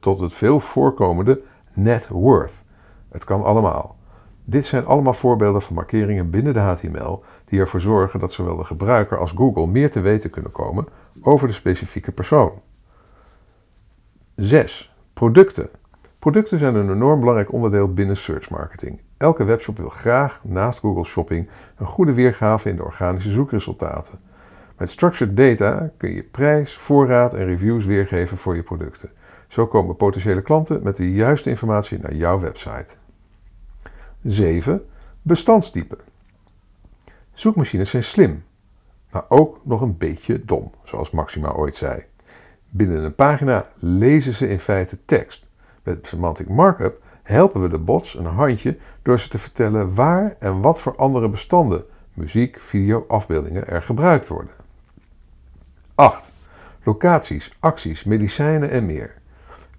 tot 0.00 0.20
het 0.20 0.32
veel 0.32 0.60
voorkomende 0.60 1.42
net 1.72 2.08
worth. 2.08 2.62
Het 3.08 3.24
kan 3.24 3.44
allemaal. 3.44 3.96
Dit 4.44 4.66
zijn 4.66 4.86
allemaal 4.86 5.12
voorbeelden 5.12 5.62
van 5.62 5.74
markeringen 5.74 6.30
binnen 6.30 6.52
de 6.52 6.58
HTML 6.58 7.22
die 7.44 7.60
ervoor 7.60 7.80
zorgen 7.80 8.20
dat 8.20 8.32
zowel 8.32 8.56
de 8.56 8.64
gebruiker 8.64 9.18
als 9.18 9.32
Google 9.32 9.66
meer 9.66 9.90
te 9.90 10.00
weten 10.00 10.30
kunnen 10.30 10.52
komen 10.52 10.86
over 11.22 11.48
de 11.48 11.54
specifieke 11.54 12.12
persoon. 12.12 12.60
6. 14.36 14.94
Producten. 15.12 15.68
Producten 16.18 16.58
zijn 16.58 16.74
een 16.74 16.90
enorm 16.90 17.18
belangrijk 17.20 17.52
onderdeel 17.52 17.92
binnen 17.92 18.16
search 18.16 18.50
marketing. 18.50 19.00
Elke 19.16 19.44
webshop 19.44 19.76
wil 19.76 19.88
graag 19.88 20.40
naast 20.44 20.78
Google 20.78 21.04
Shopping 21.04 21.48
een 21.76 21.86
goede 21.86 22.12
weergave 22.12 22.68
in 22.68 22.76
de 22.76 22.84
organische 22.84 23.30
zoekresultaten. 23.30 24.18
Met 24.76 24.90
structured 24.90 25.36
data 25.36 25.90
kun 25.96 26.14
je 26.14 26.22
prijs, 26.22 26.76
voorraad 26.76 27.34
en 27.34 27.44
reviews 27.44 27.84
weergeven 27.84 28.36
voor 28.36 28.56
je 28.56 28.62
producten. 28.62 29.10
Zo 29.48 29.66
komen 29.66 29.96
potentiële 29.96 30.42
klanten 30.42 30.82
met 30.82 30.96
de 30.96 31.12
juiste 31.12 31.50
informatie 31.50 31.98
naar 31.98 32.14
jouw 32.14 32.38
website. 32.38 32.86
7. 34.24 34.86
Bestandstypen. 35.22 35.98
Zoekmachines 37.32 37.90
zijn 37.90 38.04
slim, 38.04 38.44
maar 39.10 39.24
ook 39.28 39.60
nog 39.62 39.80
een 39.80 39.98
beetje 39.98 40.44
dom, 40.44 40.72
zoals 40.84 41.10
Maxima 41.10 41.52
ooit 41.52 41.76
zei. 41.76 42.04
Binnen 42.70 43.04
een 43.04 43.14
pagina 43.14 43.68
lezen 43.78 44.32
ze 44.32 44.48
in 44.48 44.58
feite 44.58 44.98
tekst. 45.04 45.44
Met 45.82 46.06
semantic 46.06 46.48
markup 46.48 47.02
helpen 47.22 47.62
we 47.62 47.68
de 47.68 47.78
bots 47.78 48.14
een 48.14 48.24
handje 48.24 48.78
door 49.02 49.20
ze 49.20 49.28
te 49.28 49.38
vertellen 49.38 49.94
waar 49.94 50.36
en 50.38 50.60
wat 50.60 50.80
voor 50.80 50.96
andere 50.96 51.28
bestanden, 51.28 51.84
muziek, 52.14 52.60
video, 52.60 53.04
afbeeldingen 53.08 53.66
er 53.66 53.82
gebruikt 53.82 54.28
worden. 54.28 54.54
8. 55.94 56.32
Locaties, 56.82 57.52
acties, 57.60 58.04
medicijnen 58.04 58.70
en 58.70 58.86
meer. 58.86 59.14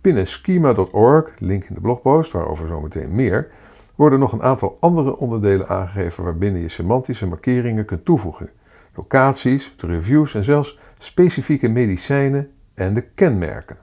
Binnen 0.01 0.27
schema.org, 0.27 1.29
link 1.39 1.63
in 1.63 1.75
de 1.75 1.81
blogpost, 1.81 2.31
waarover 2.31 2.67
zometeen 2.67 3.15
meer, 3.15 3.51
worden 3.95 4.19
nog 4.19 4.31
een 4.31 4.43
aantal 4.43 4.77
andere 4.79 5.17
onderdelen 5.17 5.67
aangegeven 5.67 6.23
waarbinnen 6.23 6.61
je 6.61 6.69
semantische 6.69 7.27
markeringen 7.27 7.85
kunt 7.85 8.05
toevoegen. 8.05 8.49
Locaties, 8.93 9.73
de 9.77 9.87
reviews 9.87 10.33
en 10.33 10.43
zelfs 10.43 10.79
specifieke 10.97 11.67
medicijnen 11.67 12.51
en 12.73 12.93
de 12.93 13.01
kenmerken. 13.01 13.77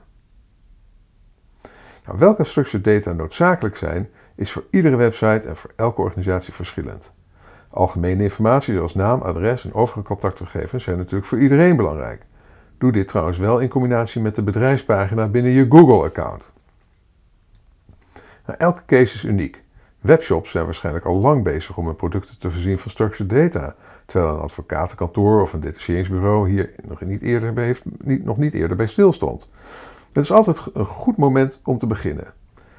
Nou, 2.07 2.19
welke 2.19 2.45
structured 2.45 2.85
data 2.85 3.13
noodzakelijk 3.13 3.77
zijn, 3.77 4.09
is 4.35 4.53
voor 4.53 4.65
iedere 4.71 4.97
website 4.97 5.49
en 5.49 5.57
voor 5.57 5.71
elke 5.77 6.01
organisatie 6.01 6.53
verschillend. 6.53 7.13
Algemene 7.71 8.23
informatie 8.23 8.75
zoals 8.75 8.95
naam, 8.95 9.21
adres 9.21 9.65
en 9.65 9.75
overige 9.75 10.03
contactgegevens 10.03 10.85
zijn 10.85 10.97
natuurlijk 10.97 11.25
voor 11.27 11.41
iedereen 11.41 11.77
belangrijk. 11.77 12.27
Doe 12.79 12.93
dit 12.93 13.09
trouwens 13.09 13.39
wel 13.39 13.59
in 13.59 13.69
combinatie 13.69 14.21
met 14.21 14.35
de 14.35 14.43
bedrijfspagina 14.43 15.29
binnen 15.29 15.53
je 15.53 15.67
Google-account. 15.69 16.51
Nou, 18.47 18.59
elke 18.59 18.83
case 18.87 19.15
is 19.15 19.25
uniek. 19.25 19.62
Webshops 20.03 20.51
zijn 20.51 20.65
waarschijnlijk 20.65 21.05
al 21.05 21.21
lang 21.21 21.45
bezig 21.45 21.77
om 21.77 21.87
hun 21.87 21.95
producten 21.95 22.39
te 22.39 22.51
voorzien 22.51 22.79
van 22.79 22.91
structured 22.91 23.31
data, 23.31 23.75
terwijl 24.07 24.35
een 24.35 24.41
advocatenkantoor 24.41 25.43
of 25.43 25.53
een 25.53 25.61
detacheringsbureau 25.61 26.51
hier 26.51 26.71
nog 26.89 27.01
niet 27.01 27.23
eerder 27.23 27.53
bij, 27.53 27.65
heeft, 27.65 27.83
niet, 28.05 28.25
nog 28.25 28.37
niet 28.37 28.55
eerder 28.55 28.77
bij 28.77 28.87
stilstond. 28.87 29.49
Het 30.13 30.25
is 30.25 30.33
altijd 30.33 30.61
een 30.73 30.87
goed 30.87 31.17
moment 31.17 31.61
om 31.65 31.79
te 31.79 31.87
beginnen. 31.87 32.33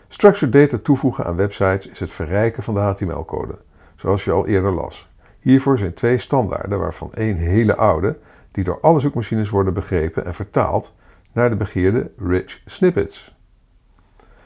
Structured 0.07 0.53
data 0.53 0.77
toevoegen 0.83 1.25
aan 1.25 1.35
websites 1.35 1.87
is 1.87 1.99
het 1.99 2.11
verrijken 2.11 2.63
van 2.63 2.73
de 2.73 2.79
HTML-code, 2.79 3.59
zoals 3.95 4.23
je 4.23 4.31
al 4.31 4.47
eerder 4.47 4.71
las. 4.71 5.09
Hiervoor 5.39 5.77
zijn 5.77 5.93
twee 5.93 6.17
standaarden, 6.17 6.79
waarvan 6.79 7.13
één 7.13 7.35
hele 7.35 7.75
oude, 7.75 8.17
die 8.51 8.63
door 8.63 8.79
alle 8.81 8.99
zoekmachines 8.99 9.49
worden 9.49 9.73
begrepen 9.73 10.25
en 10.25 10.33
vertaald 10.33 10.93
naar 11.31 11.49
de 11.49 11.55
begeerde 11.55 12.11
rich 12.17 12.61
snippets. 12.65 13.32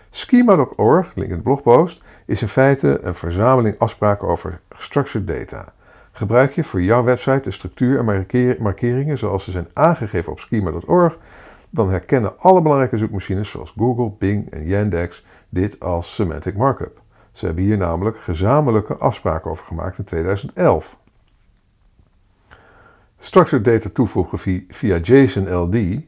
Schema.org, 0.10 1.12
link 1.16 1.30
in 1.30 1.36
de 1.36 1.42
blogpost, 1.42 2.02
is 2.26 2.42
in 2.42 2.48
feite 2.48 3.00
een 3.02 3.16
verzameling 3.16 3.80
afspraken 3.80 4.28
over 4.28 4.62
structured 4.78 5.28
data. 5.28 5.74
Gebruik 6.12 6.52
je 6.52 6.64
voor 6.64 6.82
jouw 6.82 7.04
website 7.04 7.42
de 7.42 7.52
structuur 7.52 8.00
en 8.00 8.56
markeringen 8.60 9.18
zoals 9.18 9.44
ze 9.44 9.52
zijn 9.52 9.68
aangegeven 9.74 10.32
op 10.32 10.40
schema.org, 10.40 11.18
dan 11.70 11.90
herkennen 11.90 12.40
alle 12.40 12.62
belangrijke 12.62 12.98
zoekmachines 12.98 13.50
zoals 13.50 13.74
Google, 13.78 14.12
Bing 14.20 14.50
en 14.50 14.66
Yandex 14.66 15.26
dit 15.50 15.80
als 15.80 16.16
semantic 16.16 16.58
markup. 16.58 17.02
Ze 17.32 17.46
hebben 17.46 17.64
hier 17.64 17.78
namelijk 17.78 18.18
gezamenlijke 18.18 18.96
afspraken 18.96 19.52
over 19.52 19.66
gemaakt 19.66 19.98
in 19.98 20.04
2011. 20.04 20.98
Structured 23.20 23.66
data 23.66 23.90
toevoegen 23.94 24.66
via 24.68 24.98
JSON-LD, 24.98 26.02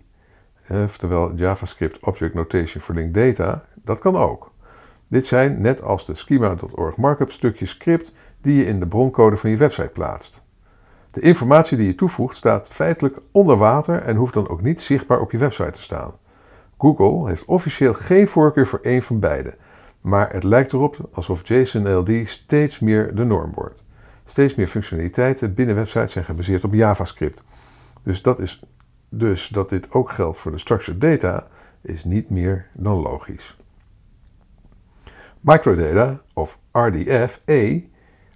oftewel 0.70 1.36
JavaScript 1.36 2.00
Object 2.06 2.34
Notation 2.34 2.82
for 2.82 2.96
Linked 2.96 3.13
Data, 3.13 3.65
dat 3.83 4.00
kan 4.00 4.15
ook. 4.15 4.51
Dit 5.07 5.25
zijn, 5.25 5.62
net 5.62 5.81
als 5.81 6.05
de 6.05 6.15
schema.org 6.15 6.98
markup, 6.98 7.31
stukjes 7.31 7.69
script 7.69 8.13
die 8.41 8.55
je 8.55 8.65
in 8.65 8.79
de 8.79 8.88
broncode 8.88 9.38
van 9.38 9.50
je 9.50 9.57
website 9.57 9.89
plaatst. 9.89 10.41
De 11.12 11.21
informatie 11.21 11.77
die 11.77 11.86
je 11.86 11.95
toevoegt 11.95 12.36
staat 12.36 12.69
feitelijk 12.69 13.19
onder 13.31 13.57
water 13.57 14.01
en 14.01 14.15
hoeft 14.15 14.33
dan 14.33 14.50
ook 14.50 14.62
niet 14.62 14.81
zichtbaar 14.81 15.19
op 15.19 15.31
je 15.31 15.38
website 15.38 15.71
te 15.71 15.81
staan. 15.81 16.13
Google 16.77 17.27
heeft 17.27 17.45
officieel 17.45 17.93
geen 17.93 18.27
voorkeur 18.27 18.67
voor 18.67 18.79
één 18.81 19.01
van 19.01 19.19
beide, 19.19 19.57
maar 20.01 20.33
het 20.33 20.43
lijkt 20.43 20.74
erop 20.74 21.09
alsof 21.13 21.48
JSON-LD 21.48 22.27
steeds 22.27 22.79
meer 22.79 23.15
de 23.15 23.24
norm 23.24 23.51
wordt. 23.53 23.83
Steeds 24.25 24.55
meer 24.55 24.67
functionaliteiten 24.67 25.53
binnen 25.53 25.75
websites 25.75 26.12
zijn 26.12 26.25
gebaseerd 26.25 26.63
op 26.63 26.74
JavaScript. 26.74 27.41
Dus 28.03 28.21
dat, 28.21 28.39
is, 28.39 28.63
dus 29.09 29.48
dat 29.48 29.69
dit 29.69 29.91
ook 29.91 30.09
geldt 30.09 30.38
voor 30.38 30.51
de 30.51 30.57
structured 30.57 31.01
data 31.01 31.48
is 31.81 32.03
niet 32.03 32.29
meer 32.29 32.67
dan 32.74 33.01
logisch. 33.01 33.57
Microdata 35.41 36.22
of 36.34 36.60
RDFE, 36.72 37.84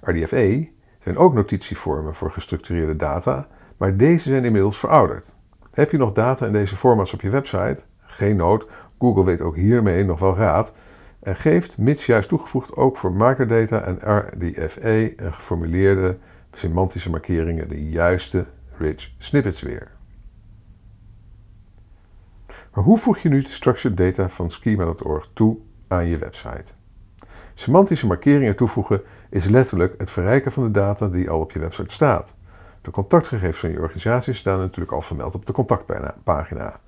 RDFE 0.02 0.70
zijn 1.04 1.18
ook 1.18 1.34
notitievormen 1.34 2.16
voor 2.16 2.32
gestructureerde 2.32 2.96
data, 2.96 3.48
maar 3.78 3.98
deze 3.98 4.30
zijn 4.30 4.46
inmiddels 4.46 4.78
verouderd. 4.78 5.36
Heb 5.72 5.92
je 5.92 5.98
nog 5.98 6.12
data 6.12 6.46
in 6.46 6.52
deze 6.52 6.76
formats 6.76 7.14
op 7.14 7.22
je 7.22 7.30
website? 7.30 7.84
Geen 8.00 8.36
nood, 8.36 8.68
Google 9.00 9.26
weet 9.26 9.42
ook 9.42 9.56
hiermee 9.56 10.04
nog 10.04 10.20
wel 10.20 10.36
raad 10.36 10.74
en 11.20 11.36
geeft, 11.36 11.78
mits 11.78 12.06
juist 12.06 12.30
toegevoegd, 12.30 12.76
ook 12.76 12.98
voor 12.98 13.12
microdata 13.12 13.82
en 13.82 13.98
RDFE 14.18 15.14
en 15.16 15.34
geformuleerde 15.34 16.18
semantische 16.54 17.10
markeringen 17.10 17.70
de 17.70 17.90
juiste 17.90 18.46
rich 18.78 19.12
snippets 19.18 19.62
weer. 19.62 19.92
Maar 22.74 22.84
hoe 22.84 22.98
voeg 22.98 23.18
je 23.18 23.30
nu 23.30 23.42
de 23.42 23.50
structured 23.50 23.98
data 23.98 24.30
van 24.30 24.52
schema.org 24.52 25.30
toe 25.34 25.58
aan 25.88 26.08
je 26.08 26.18
website? 26.18 26.74
Semantische 27.54 28.08
markeringen 28.08 28.56
toevoegen 28.56 29.02
is 29.30 29.46
letterlijk 29.46 29.94
het 29.98 30.12
verrijken 30.12 30.52
van 30.52 30.64
de 30.64 30.72
data 30.72 31.08
die 31.08 31.30
al 31.30 31.40
op 31.40 31.52
je 31.52 31.60
website 31.60 31.94
staat. 31.94 32.36
De 32.82 32.92
contactgegevens 32.92 33.60
van 33.60 33.72
je 33.72 33.80
organisatie 33.80 34.34
staan 34.34 34.60
natuurlijk 34.60 34.92
al 34.92 35.02
vermeld 35.02 35.36
op 35.36 35.46
de 35.46 35.54
contactpagina. 35.54 36.80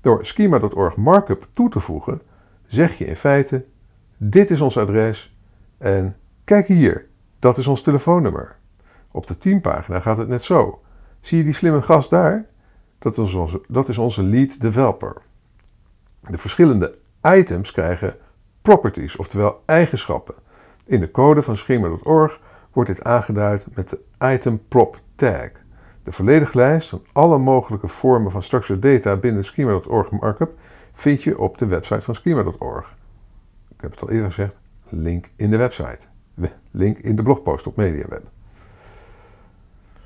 Door 0.00 0.26
schema.org 0.26 0.96
markup 0.96 1.48
toe 1.52 1.70
te 1.70 1.80
voegen, 1.80 2.22
zeg 2.66 2.98
je 2.98 3.04
in 3.04 3.16
feite: 3.16 3.64
dit 4.16 4.50
is 4.50 4.60
ons 4.60 4.78
adres 4.78 5.36
en 5.78 6.16
kijk 6.44 6.66
hier, 6.66 7.06
dat 7.38 7.58
is 7.58 7.66
ons 7.66 7.82
telefoonnummer. 7.82 8.56
Op 9.10 9.26
de 9.26 9.36
teampagina 9.36 10.00
gaat 10.00 10.16
het 10.16 10.28
net 10.28 10.42
zo. 10.42 10.80
Zie 11.20 11.38
je 11.38 11.44
die 11.44 11.52
slimme 11.52 11.82
gast 11.82 12.10
daar? 12.10 12.46
Dat 12.98 13.18
is 13.18 13.34
onze, 13.34 13.60
dat 13.68 13.88
is 13.88 13.98
onze 13.98 14.22
lead 14.22 14.60
developer. 14.60 15.16
De 16.20 16.38
verschillende 16.38 16.98
items 17.22 17.72
krijgen 17.72 18.16
properties, 18.66 19.16
oftewel 19.16 19.62
eigenschappen. 19.66 20.34
In 20.84 21.00
de 21.00 21.10
code 21.10 21.42
van 21.42 21.56
schema.org 21.56 22.40
wordt 22.72 22.90
dit 22.90 23.04
aangeduid 23.04 23.66
met 23.74 23.88
de 23.88 24.00
item 24.34 24.62
prop 24.68 25.00
tag. 25.14 25.50
De 26.04 26.12
volledige 26.12 26.56
lijst 26.56 26.88
van 26.88 27.02
alle 27.12 27.38
mogelijke 27.38 27.88
vormen 27.88 28.30
van 28.30 28.42
structured 28.42 28.82
data 28.82 29.16
binnen 29.16 29.44
schema.org 29.44 30.10
markup 30.10 30.58
vind 30.92 31.22
je 31.22 31.38
op 31.38 31.58
de 31.58 31.66
website 31.66 32.00
van 32.00 32.14
schema.org. 32.14 32.94
Ik 33.68 33.80
heb 33.80 33.90
het 33.90 34.02
al 34.02 34.10
eerder 34.10 34.32
gezegd, 34.32 34.56
link 34.88 35.30
in 35.36 35.50
de 35.50 35.56
website. 35.56 35.98
Link 36.70 36.98
in 36.98 37.16
de 37.16 37.22
blogpost 37.22 37.66
op 37.66 37.76
MediaWeb. 37.76 38.22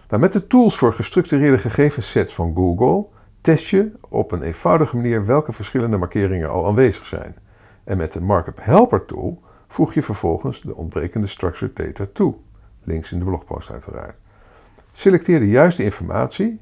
Nou, 0.08 0.22
met 0.22 0.32
de 0.32 0.46
tools 0.46 0.78
voor 0.78 0.92
gestructureerde 0.92 1.58
gegevenssets 1.58 2.34
van 2.34 2.54
Google 2.54 3.06
test 3.40 3.66
je 3.66 3.92
op 4.08 4.32
een 4.32 4.42
eenvoudige 4.42 4.96
manier 4.96 5.26
welke 5.26 5.52
verschillende 5.52 5.96
markeringen 5.96 6.50
al 6.50 6.66
aanwezig 6.66 7.06
zijn. 7.06 7.34
En 7.84 7.96
met 7.96 8.12
de 8.12 8.20
Markup 8.20 8.58
Helper 8.60 9.04
tool 9.04 9.42
voeg 9.68 9.94
je 9.94 10.02
vervolgens 10.02 10.60
de 10.60 10.74
ontbrekende 10.74 11.26
structured 11.26 11.76
data 11.76 12.06
toe. 12.12 12.34
Links 12.82 13.12
in 13.12 13.18
de 13.18 13.24
blogpost 13.24 13.70
uiteraard. 13.70 14.16
Selecteer 14.92 15.38
de 15.38 15.48
juiste 15.48 15.84
informatie, 15.84 16.60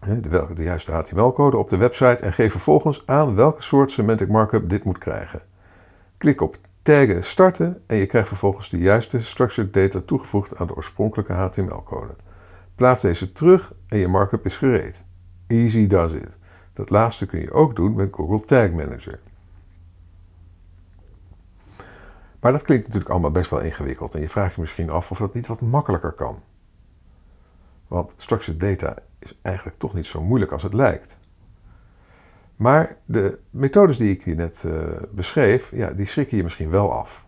de, 0.00 0.52
juiste 0.56 0.92
HTML-code 0.92 1.56
op 1.56 1.70
de 1.70 1.76
website 1.76 2.22
en 2.22 2.32
geef 2.32 2.50
vervolgens 2.50 3.02
aan 3.06 3.34
welke 3.34 3.62
soort 3.62 3.90
semantic 3.90 4.28
markup 4.28 4.70
dit 4.70 4.84
moet 4.84 4.98
krijgen. 4.98 5.42
Klik 6.18 6.40
op 6.40 6.56
taggen 6.82 7.24
starten 7.24 7.82
en 7.86 7.96
je 7.96 8.06
krijgt 8.06 8.28
vervolgens 8.28 8.70
de 8.70 8.78
juiste 8.78 9.22
structured 9.22 9.74
data 9.74 10.00
toegevoegd 10.06 10.56
aan 10.56 10.66
de 10.66 10.76
oorspronkelijke 10.76 11.32
HTML-code. 11.32 12.16
Plaats 12.74 13.00
deze 13.00 13.32
terug 13.32 13.72
en 13.88 13.98
je 13.98 14.08
markup 14.08 14.44
is 14.44 14.56
gereed. 14.56 15.04
Easy 15.46 15.86
does 15.86 16.12
it. 16.12 16.36
Dat 16.72 16.90
laatste 16.90 17.26
kun 17.26 17.40
je 17.40 17.52
ook 17.52 17.76
doen 17.76 17.94
met 17.94 18.08
Google 18.12 18.40
Tag 18.40 18.70
Manager. 18.70 19.20
Maar 22.40 22.52
dat 22.52 22.62
klinkt 22.62 22.84
natuurlijk 22.84 23.12
allemaal 23.12 23.30
best 23.30 23.50
wel 23.50 23.60
ingewikkeld 23.60 24.14
en 24.14 24.20
je 24.20 24.28
vraagt 24.28 24.54
je 24.54 24.60
misschien 24.60 24.90
af 24.90 25.10
of 25.10 25.18
dat 25.18 25.34
niet 25.34 25.46
wat 25.46 25.60
makkelijker 25.60 26.12
kan. 26.12 26.42
Want 27.88 28.12
structured 28.16 28.60
data 28.60 28.96
is 29.18 29.38
eigenlijk 29.42 29.78
toch 29.78 29.94
niet 29.94 30.06
zo 30.06 30.22
moeilijk 30.22 30.52
als 30.52 30.62
het 30.62 30.74
lijkt. 30.74 31.18
Maar 32.56 32.96
de 33.04 33.38
methodes 33.50 33.96
die 33.96 34.10
ik 34.10 34.22
hier 34.22 34.34
net 34.34 34.62
uh, 34.66 34.82
beschreef, 35.10 35.70
ja, 35.74 35.90
die 35.90 36.06
schrikken 36.06 36.36
je 36.36 36.42
misschien 36.42 36.70
wel 36.70 36.92
af. 36.92 37.26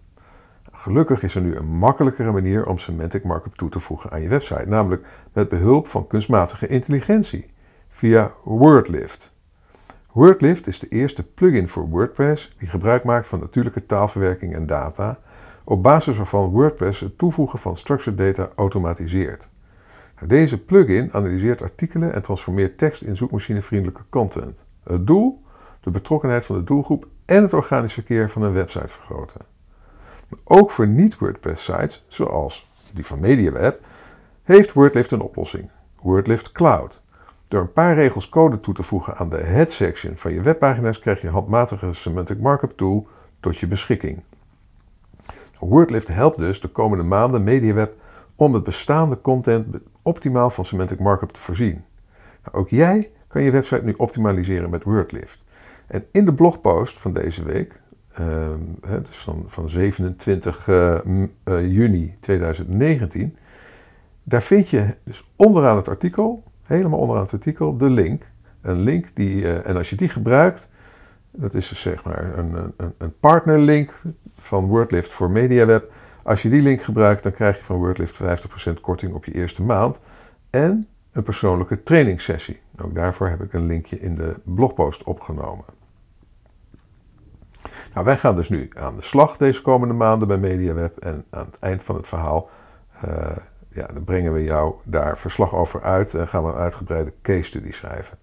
Gelukkig 0.73 1.23
is 1.23 1.35
er 1.35 1.41
nu 1.41 1.57
een 1.57 1.67
makkelijkere 1.67 2.33
manier 2.33 2.67
om 2.67 2.79
semantic 2.79 3.25
markup 3.25 3.55
toe 3.55 3.69
te 3.69 3.81
voegen 3.81 4.11
aan 4.11 4.23
je 4.23 4.29
website, 4.29 4.67
namelijk 4.67 5.05
met 5.33 5.49
behulp 5.49 5.89
van 5.89 6.07
kunstmatige 6.07 6.67
intelligentie 6.67 7.51
via 7.89 8.35
WordLift. 8.45 9.35
WordLift 10.13 10.67
is 10.67 10.79
de 10.79 10.89
eerste 10.89 11.23
plugin 11.23 11.69
voor 11.69 11.89
WordPress 11.89 12.55
die 12.59 12.69
gebruik 12.69 13.05
maakt 13.05 13.27
van 13.27 13.41
natuurlijke 13.41 13.87
taalverwerking 13.87 14.55
en 14.55 14.67
data, 14.67 15.19
op 15.65 15.83
basis 15.83 16.17
waarvan 16.17 16.51
WordPress 16.51 17.01
het 17.01 17.19
toevoegen 17.19 17.59
van 17.59 17.77
structured 17.77 18.19
data 18.19 18.51
automatiseert. 18.57 19.49
Deze 20.27 20.59
plugin 20.59 21.13
analyseert 21.13 21.63
artikelen 21.63 22.13
en 22.13 22.23
transformeert 22.23 22.79
tekst 22.79 23.03
in 23.03 23.17
zoekmachinevriendelijke 23.17 24.03
content. 24.09 24.65
Het 24.85 25.07
doel? 25.07 25.43
De 25.81 25.91
betrokkenheid 25.91 26.45
van 26.45 26.57
de 26.57 26.65
doelgroep 26.65 27.07
en 27.25 27.43
het 27.43 27.53
organisch 27.53 27.93
verkeer 27.93 28.31
van 28.31 28.43
een 28.43 28.53
website 28.53 28.89
vergroten. 28.89 29.41
Ook 30.45 30.71
voor 30.71 30.87
niet-WordPress-sites, 30.87 32.05
zoals 32.09 32.71
die 32.93 33.07
van 33.07 33.21
MediaWeb, 33.21 33.81
heeft 34.43 34.73
WordLift 34.73 35.11
een 35.11 35.21
oplossing. 35.21 35.71
WordLift 36.03 36.53
Cloud. 36.53 37.00
Door 37.51 37.61
een 37.61 37.73
paar 37.73 37.95
regels 37.95 38.29
code 38.29 38.61
toe 38.61 38.75
te 38.75 38.83
voegen 38.83 39.17
aan 39.17 39.29
de 39.29 39.37
head 39.37 39.71
section 39.71 40.17
van 40.17 40.33
je 40.33 40.41
webpagina's 40.41 40.99
krijg 40.99 41.21
je 41.21 41.29
handmatige 41.29 41.93
semantic 41.93 42.41
markup 42.41 42.77
tool 42.77 43.09
tot 43.41 43.59
je 43.59 43.67
beschikking. 43.67 44.23
Wordlift 45.59 46.09
helpt 46.09 46.39
dus 46.39 46.61
de 46.61 46.69
komende 46.69 47.05
maanden 47.05 47.45
MediaWeb 47.45 47.95
om 48.35 48.55
het 48.55 48.63
bestaande 48.63 49.21
content 49.21 49.77
optimaal 50.03 50.51
van 50.51 50.65
semantic 50.65 51.01
markup 51.01 51.31
te 51.31 51.41
voorzien. 51.41 51.85
Nou, 52.45 52.57
ook 52.57 52.69
jij 52.69 53.11
kan 53.29 53.43
je 53.43 53.51
website 53.51 53.85
nu 53.85 53.95
optimaliseren 53.97 54.71
met 54.71 54.83
Wordlift. 54.83 55.39
En 55.87 56.05
in 56.13 56.25
de 56.25 56.35
blogpost 56.35 56.99
van 56.99 57.13
deze 57.13 57.43
week, 57.43 57.81
uh, 58.21 58.49
dus 58.83 59.17
van, 59.17 59.45
van 59.47 59.69
27 59.69 60.67
uh, 60.67 60.99
uh, 61.05 61.73
juni 61.73 62.15
2019, 62.21 63.37
daar 64.23 64.43
vind 64.43 64.69
je 64.69 64.97
dus 65.05 65.31
onderaan 65.37 65.77
het 65.77 65.89
artikel, 65.89 66.49
helemaal 66.71 66.99
onderaan 66.99 67.25
het 67.25 67.33
artikel, 67.33 67.77
de 67.77 67.91
link. 67.91 68.31
Een 68.61 68.81
link 68.81 69.07
die, 69.15 69.43
uh, 69.43 69.67
en 69.67 69.77
als 69.77 69.91
je 69.91 69.97
die 69.97 70.09
gebruikt, 70.09 70.69
dat 71.31 71.55
is 71.55 71.69
dus 71.69 71.81
zeg 71.81 72.05
maar 72.05 72.39
een, 72.39 72.73
een, 72.77 72.95
een 72.99 73.19
partnerlink 73.21 74.03
van 74.37 74.67
Wordlift 74.67 75.13
voor 75.13 75.31
MediaWeb. 75.31 75.93
Als 76.23 76.43
je 76.43 76.49
die 76.49 76.63
link 76.63 76.83
gebruikt, 76.83 77.23
dan 77.23 77.33
krijg 77.33 77.57
je 77.57 77.65
van 77.65 77.77
Wordlift 77.77 78.21
50% 78.23 78.81
korting 78.81 79.15
op 79.15 79.25
je 79.25 79.33
eerste 79.33 79.63
maand. 79.63 80.01
En 80.51 80.87
een 81.13 81.23
persoonlijke 81.23 81.83
trainingssessie. 81.83 82.61
Ook 82.83 82.95
daarvoor 82.95 83.29
heb 83.29 83.43
ik 83.43 83.53
een 83.53 83.67
linkje 83.67 84.01
in 84.01 84.15
de 84.15 84.41
blogpost 84.45 85.03
opgenomen. 85.03 85.65
Nou, 87.93 88.05
wij 88.05 88.17
gaan 88.17 88.37
dus 88.37 88.49
nu 88.49 88.71
aan 88.75 88.97
de 88.97 89.03
slag 89.03 89.37
deze 89.37 89.63
komende 89.63 89.95
maanden 89.95 90.29
bij 90.29 90.39
MediaWeb. 90.39 90.99
En 90.99 91.25
aan 91.31 91.47
het 91.47 91.59
eind 91.59 91.83
van 91.83 91.97
het 91.97 92.09
verhaal 92.09 92.51
uh, 93.05 93.37
ja, 93.73 93.87
dan 93.87 94.05
brengen 94.05 94.33
we 94.33 94.43
jou 94.43 94.75
daar 94.85 95.19
verslag 95.19 95.55
over 95.55 95.83
uit 95.83 96.15
en 96.15 96.29
gaan 96.29 96.45
we 96.45 96.49
een 96.49 96.55
uitgebreide 96.55 97.13
case 97.23 97.43
study 97.43 97.73
schrijven. 97.73 98.19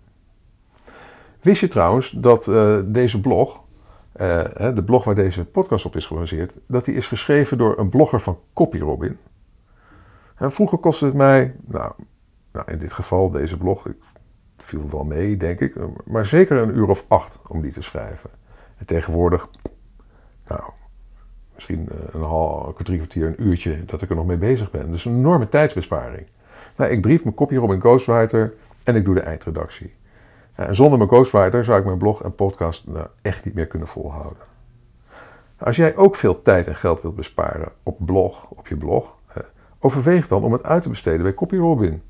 Wist 1.41 1.61
je 1.61 1.67
trouwens 1.67 2.11
dat 2.11 2.47
uh, 2.47 2.79
deze 2.85 3.21
blog, 3.21 3.63
uh, 4.21 4.43
de 4.75 4.83
blog 4.85 5.03
waar 5.03 5.15
deze 5.15 5.45
podcast 5.45 5.85
op 5.85 5.95
is 5.95 6.05
gebaseerd, 6.05 6.57
dat 6.67 6.85
die 6.85 6.95
is 6.95 7.07
geschreven 7.07 7.57
door 7.57 7.79
een 7.79 7.89
blogger 7.89 8.21
van 8.21 8.39
CopyRobin? 8.53 9.17
En 10.35 10.51
vroeger 10.51 10.77
kostte 10.77 11.05
het 11.05 11.13
mij, 11.13 11.55
nou, 11.65 11.93
nou, 12.51 12.71
in 12.71 12.77
dit 12.77 12.93
geval 12.93 13.29
deze 13.31 13.57
blog, 13.57 13.87
ik 13.87 13.95
viel 14.57 14.89
wel 14.89 15.03
mee, 15.03 15.37
denk 15.37 15.59
ik, 15.59 15.75
maar 16.05 16.25
zeker 16.25 16.57
een 16.57 16.77
uur 16.77 16.89
of 16.89 17.05
acht 17.07 17.39
om 17.47 17.61
die 17.61 17.71
te 17.71 17.81
schrijven. 17.81 18.29
En 18.77 18.85
tegenwoordig, 18.85 19.49
nou, 20.47 20.71
misschien 21.57 21.89
eh, 21.89 21.97
een 22.11 22.21
half, 22.21 22.77
een 22.77 22.85
drie 22.85 22.97
kwartier, 22.97 23.27
een 23.27 23.47
uurtje 23.47 23.85
dat 23.85 24.01
ik 24.01 24.09
er 24.09 24.15
nog 24.15 24.25
mee 24.25 24.37
bezig 24.37 24.71
ben. 24.71 24.91
Dus 24.91 25.05
een 25.05 25.17
enorme 25.17 25.49
tijdsbesparing. 25.49 26.27
Nou, 26.75 26.91
ik 26.91 27.01
brief 27.01 27.23
mijn 27.23 27.35
kopje 27.35 27.61
op 27.61 27.71
in 27.71 27.79
Ghostwriter 27.79 28.53
en 28.83 28.95
ik 28.95 29.05
doe 29.05 29.13
de 29.13 29.21
eindredactie. 29.21 29.93
En 30.53 30.75
zonder 30.75 30.97
mijn 30.97 31.09
Ghostwriter 31.09 31.63
zou 31.63 31.79
ik 31.79 31.85
mijn 31.85 31.97
blog 31.97 32.23
en 32.23 32.35
podcast 32.35 32.87
nou, 32.87 33.07
echt 33.21 33.45
niet 33.45 33.53
meer 33.53 33.67
kunnen 33.67 33.87
volhouden. 33.87 34.43
Als 35.57 35.75
jij 35.75 35.95
ook 35.95 36.15
veel 36.15 36.41
tijd 36.41 36.67
en 36.67 36.75
geld 36.75 37.01
wilt 37.01 37.15
besparen 37.15 37.71
op 37.83 38.05
blog, 38.05 38.49
op 38.49 38.67
je 38.67 38.77
blog, 38.77 39.17
overweeg 39.79 40.27
dan 40.27 40.43
om 40.43 40.53
het 40.53 40.63
uit 40.63 40.81
te 40.81 40.89
besteden 40.89 41.21
bij 41.21 41.33
CopyRobin. 41.33 42.01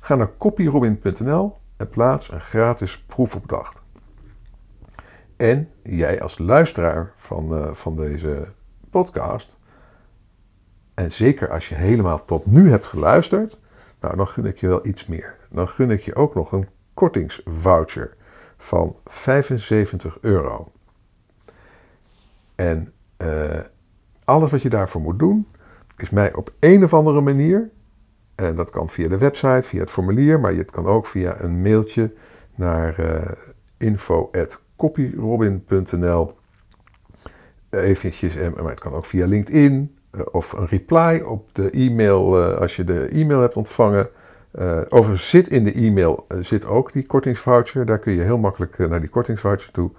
Ga 0.00 0.14
naar 0.14 0.30
copyrobin.nl 0.38 1.56
en 1.76 1.88
plaats 1.88 2.32
een 2.32 2.40
gratis 2.40 3.04
proefopdracht. 3.06 3.82
En 5.36 5.70
jij 5.82 6.20
als 6.20 6.38
luisteraar 6.38 7.12
van, 7.16 7.58
uh, 7.58 7.72
van 7.72 7.96
deze 7.96 8.52
podcast, 8.94 9.56
en 10.94 11.12
zeker 11.12 11.50
als 11.50 11.68
je 11.68 11.74
helemaal 11.74 12.24
tot 12.24 12.46
nu 12.46 12.70
hebt 12.70 12.86
geluisterd, 12.86 13.58
nou 14.00 14.16
dan 14.16 14.28
gun 14.28 14.46
ik 14.46 14.58
je 14.58 14.66
wel 14.66 14.86
iets 14.86 15.06
meer. 15.06 15.36
Dan 15.50 15.68
gun 15.68 15.90
ik 15.90 16.00
je 16.00 16.14
ook 16.14 16.34
nog 16.34 16.52
een 16.52 16.68
kortingsvoucher 16.94 18.16
van 18.56 18.96
75 19.04 20.18
euro. 20.20 20.72
En 22.54 22.92
uh, 23.18 23.60
alles 24.24 24.50
wat 24.50 24.62
je 24.62 24.68
daarvoor 24.68 25.00
moet 25.00 25.18
doen, 25.18 25.46
is 25.96 26.10
mij 26.10 26.34
op 26.34 26.50
een 26.60 26.84
of 26.84 26.94
andere 26.94 27.20
manier 27.20 27.70
en 28.34 28.56
dat 28.56 28.70
kan 28.70 28.90
via 28.90 29.08
de 29.08 29.18
website, 29.18 29.62
via 29.62 29.80
het 29.80 29.90
formulier, 29.90 30.40
maar 30.40 30.54
het 30.54 30.70
kan 30.70 30.86
ook 30.86 31.06
via 31.06 31.40
een 31.40 31.62
mailtje 31.62 32.12
naar 32.54 33.00
uh, 33.00 33.22
info.copyrobin.nl. 33.76 36.38
Eventjes, 37.80 38.34
maar 38.34 38.70
het 38.70 38.80
kan 38.80 38.92
ook 38.92 39.04
via 39.04 39.26
LinkedIn 39.26 39.94
uh, 40.14 40.22
of 40.32 40.52
een 40.52 40.66
reply 40.66 41.20
op 41.20 41.48
de 41.52 41.70
e-mail 41.70 42.44
als 42.54 42.76
je 42.76 42.84
de 42.84 43.08
e-mail 43.08 43.40
hebt 43.40 43.56
ontvangen. 43.56 44.08
Uh, 44.58 44.80
overigens 44.88 45.30
zit 45.30 45.48
in 45.48 45.64
de 45.64 45.72
e-mail 45.72 46.26
zit 46.40 46.66
ook 46.66 46.92
die 46.92 47.06
kortingsvoucher. 47.06 47.86
Daar 47.86 47.98
kun 47.98 48.12
je 48.12 48.22
heel 48.22 48.38
makkelijk 48.38 48.78
naar 48.78 49.00
die 49.00 49.08
kortingsvoucher 49.08 49.70
toe. 49.70 49.90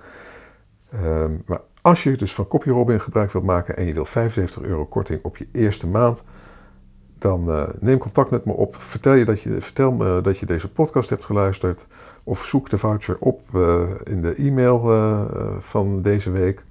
Um, 1.03 1.41
maar 1.45 1.61
als 1.81 2.03
je 2.03 2.17
dus 2.17 2.33
van 2.33 2.47
CopyRobin 2.47 3.01
gebruik 3.01 3.31
wilt 3.31 3.45
maken 3.45 3.77
en 3.77 3.85
je 3.85 3.93
wil 3.93 4.05
75 4.05 4.61
euro 4.61 4.85
korting 4.85 5.23
op 5.23 5.37
je 5.37 5.47
eerste 5.51 5.87
maand, 5.87 6.23
dan 7.19 7.69
neem 7.79 7.97
contact 7.97 8.31
met 8.31 8.45
me 8.45 8.53
op. 8.53 8.75
Vertel, 8.75 9.13
je 9.13 9.25
dat 9.25 9.41
je, 9.41 9.61
vertel 9.61 9.91
me 9.91 10.21
dat 10.21 10.37
je 10.37 10.45
deze 10.45 10.71
podcast 10.71 11.09
hebt 11.09 11.25
geluisterd. 11.25 11.87
Of 12.23 12.43
zoek 12.43 12.69
de 12.69 12.77
voucher 12.77 13.17
op 13.19 13.41
in 14.03 14.21
de 14.21 14.35
e-mail 14.35 14.79
van 15.59 16.01
deze 16.01 16.31
week. 16.31 16.63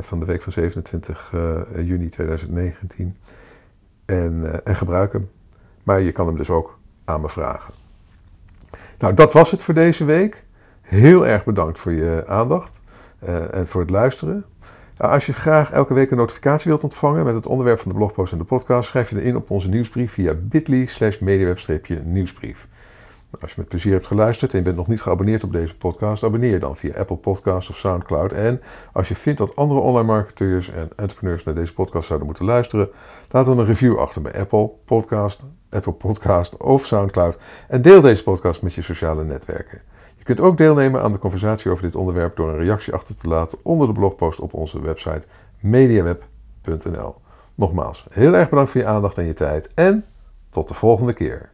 Van 0.00 0.20
de 0.20 0.26
week 0.26 0.42
van 0.42 0.52
27 0.52 1.32
juni 1.76 2.08
2019. 2.08 3.16
En, 4.04 4.64
en 4.64 4.76
gebruik 4.76 5.12
hem. 5.12 5.30
Maar 5.82 6.00
je 6.00 6.12
kan 6.12 6.26
hem 6.26 6.36
dus 6.36 6.50
ook 6.50 6.78
aan 7.04 7.20
me 7.20 7.28
vragen. 7.28 7.74
Nou, 8.98 9.14
dat 9.14 9.32
was 9.32 9.50
het 9.50 9.62
voor 9.62 9.74
deze 9.74 10.04
week. 10.04 10.44
Heel 10.80 11.26
erg 11.26 11.44
bedankt 11.44 11.78
voor 11.78 11.92
je 11.92 12.24
aandacht 12.26 12.80
en 13.50 13.66
voor 13.66 13.80
het 13.80 13.90
luisteren. 13.90 14.44
Nou, 15.02 15.14
als 15.14 15.26
je 15.26 15.32
graag 15.32 15.72
elke 15.72 15.94
week 15.94 16.10
een 16.10 16.16
notificatie 16.16 16.70
wilt 16.70 16.84
ontvangen 16.84 17.24
met 17.24 17.34
het 17.34 17.46
onderwerp 17.46 17.78
van 17.78 17.90
de 17.90 17.96
blogpost 17.96 18.32
en 18.32 18.38
de 18.38 18.44
podcast, 18.44 18.88
schrijf 18.88 19.10
je 19.10 19.22
in 19.22 19.36
op 19.36 19.50
onze 19.50 19.68
nieuwsbrief 19.68 20.12
via 20.12 20.34
bit.ly 20.34 20.86
slash 20.86 21.18
mediaweb-nieuwsbrief. 21.18 22.68
Als 23.40 23.50
je 23.50 23.56
met 23.60 23.68
plezier 23.68 23.92
hebt 23.92 24.06
geluisterd 24.06 24.52
en 24.52 24.58
je 24.58 24.64
bent 24.64 24.76
nog 24.76 24.86
niet 24.86 25.02
geabonneerd 25.02 25.44
op 25.44 25.52
deze 25.52 25.76
podcast, 25.76 26.22
abonneer 26.22 26.50
je 26.50 26.58
dan 26.58 26.76
via 26.76 26.94
Apple 26.94 27.16
Podcasts 27.16 27.70
of 27.70 27.76
Soundcloud. 27.76 28.32
En 28.32 28.60
als 28.92 29.08
je 29.08 29.14
vindt 29.14 29.38
dat 29.38 29.56
andere 29.56 29.80
online 29.80 30.06
marketeurs 30.06 30.68
en 30.68 30.88
entrepreneurs 30.96 31.44
naar 31.44 31.54
deze 31.54 31.74
podcast 31.74 32.06
zouden 32.06 32.26
moeten 32.26 32.44
luisteren, 32.44 32.88
laat 33.30 33.46
dan 33.46 33.58
een 33.58 33.66
review 33.66 33.98
achter 33.98 34.22
bij 34.22 34.40
Apple 34.40 34.70
Podcast, 34.84 35.40
Apple 35.70 35.92
Podcast 35.92 36.56
of 36.56 36.86
Soundcloud. 36.86 37.36
En 37.68 37.82
deel 37.82 38.00
deze 38.00 38.22
podcast 38.22 38.62
met 38.62 38.74
je 38.74 38.82
sociale 38.82 39.24
netwerken. 39.24 39.80
Je 40.16 40.24
kunt 40.24 40.40
ook 40.40 40.56
deelnemen 40.56 41.02
aan 41.02 41.12
de 41.12 41.18
conversatie 41.18 41.70
over 41.70 41.82
dit 41.82 41.96
onderwerp 41.96 42.36
door 42.36 42.48
een 42.48 42.58
reactie 42.58 42.92
achter 42.92 43.16
te 43.16 43.28
laten 43.28 43.58
onder 43.62 43.86
de 43.86 43.92
blogpost 43.92 44.40
op 44.40 44.54
onze 44.54 44.82
website 44.82 45.22
mediaweb.nl. 45.60 47.14
Nogmaals, 47.54 48.04
heel 48.12 48.34
erg 48.34 48.48
bedankt 48.48 48.70
voor 48.70 48.80
je 48.80 48.86
aandacht 48.86 49.18
en 49.18 49.24
je 49.24 49.32
tijd 49.32 49.70
en 49.74 50.04
tot 50.50 50.68
de 50.68 50.74
volgende 50.74 51.12
keer. 51.12 51.50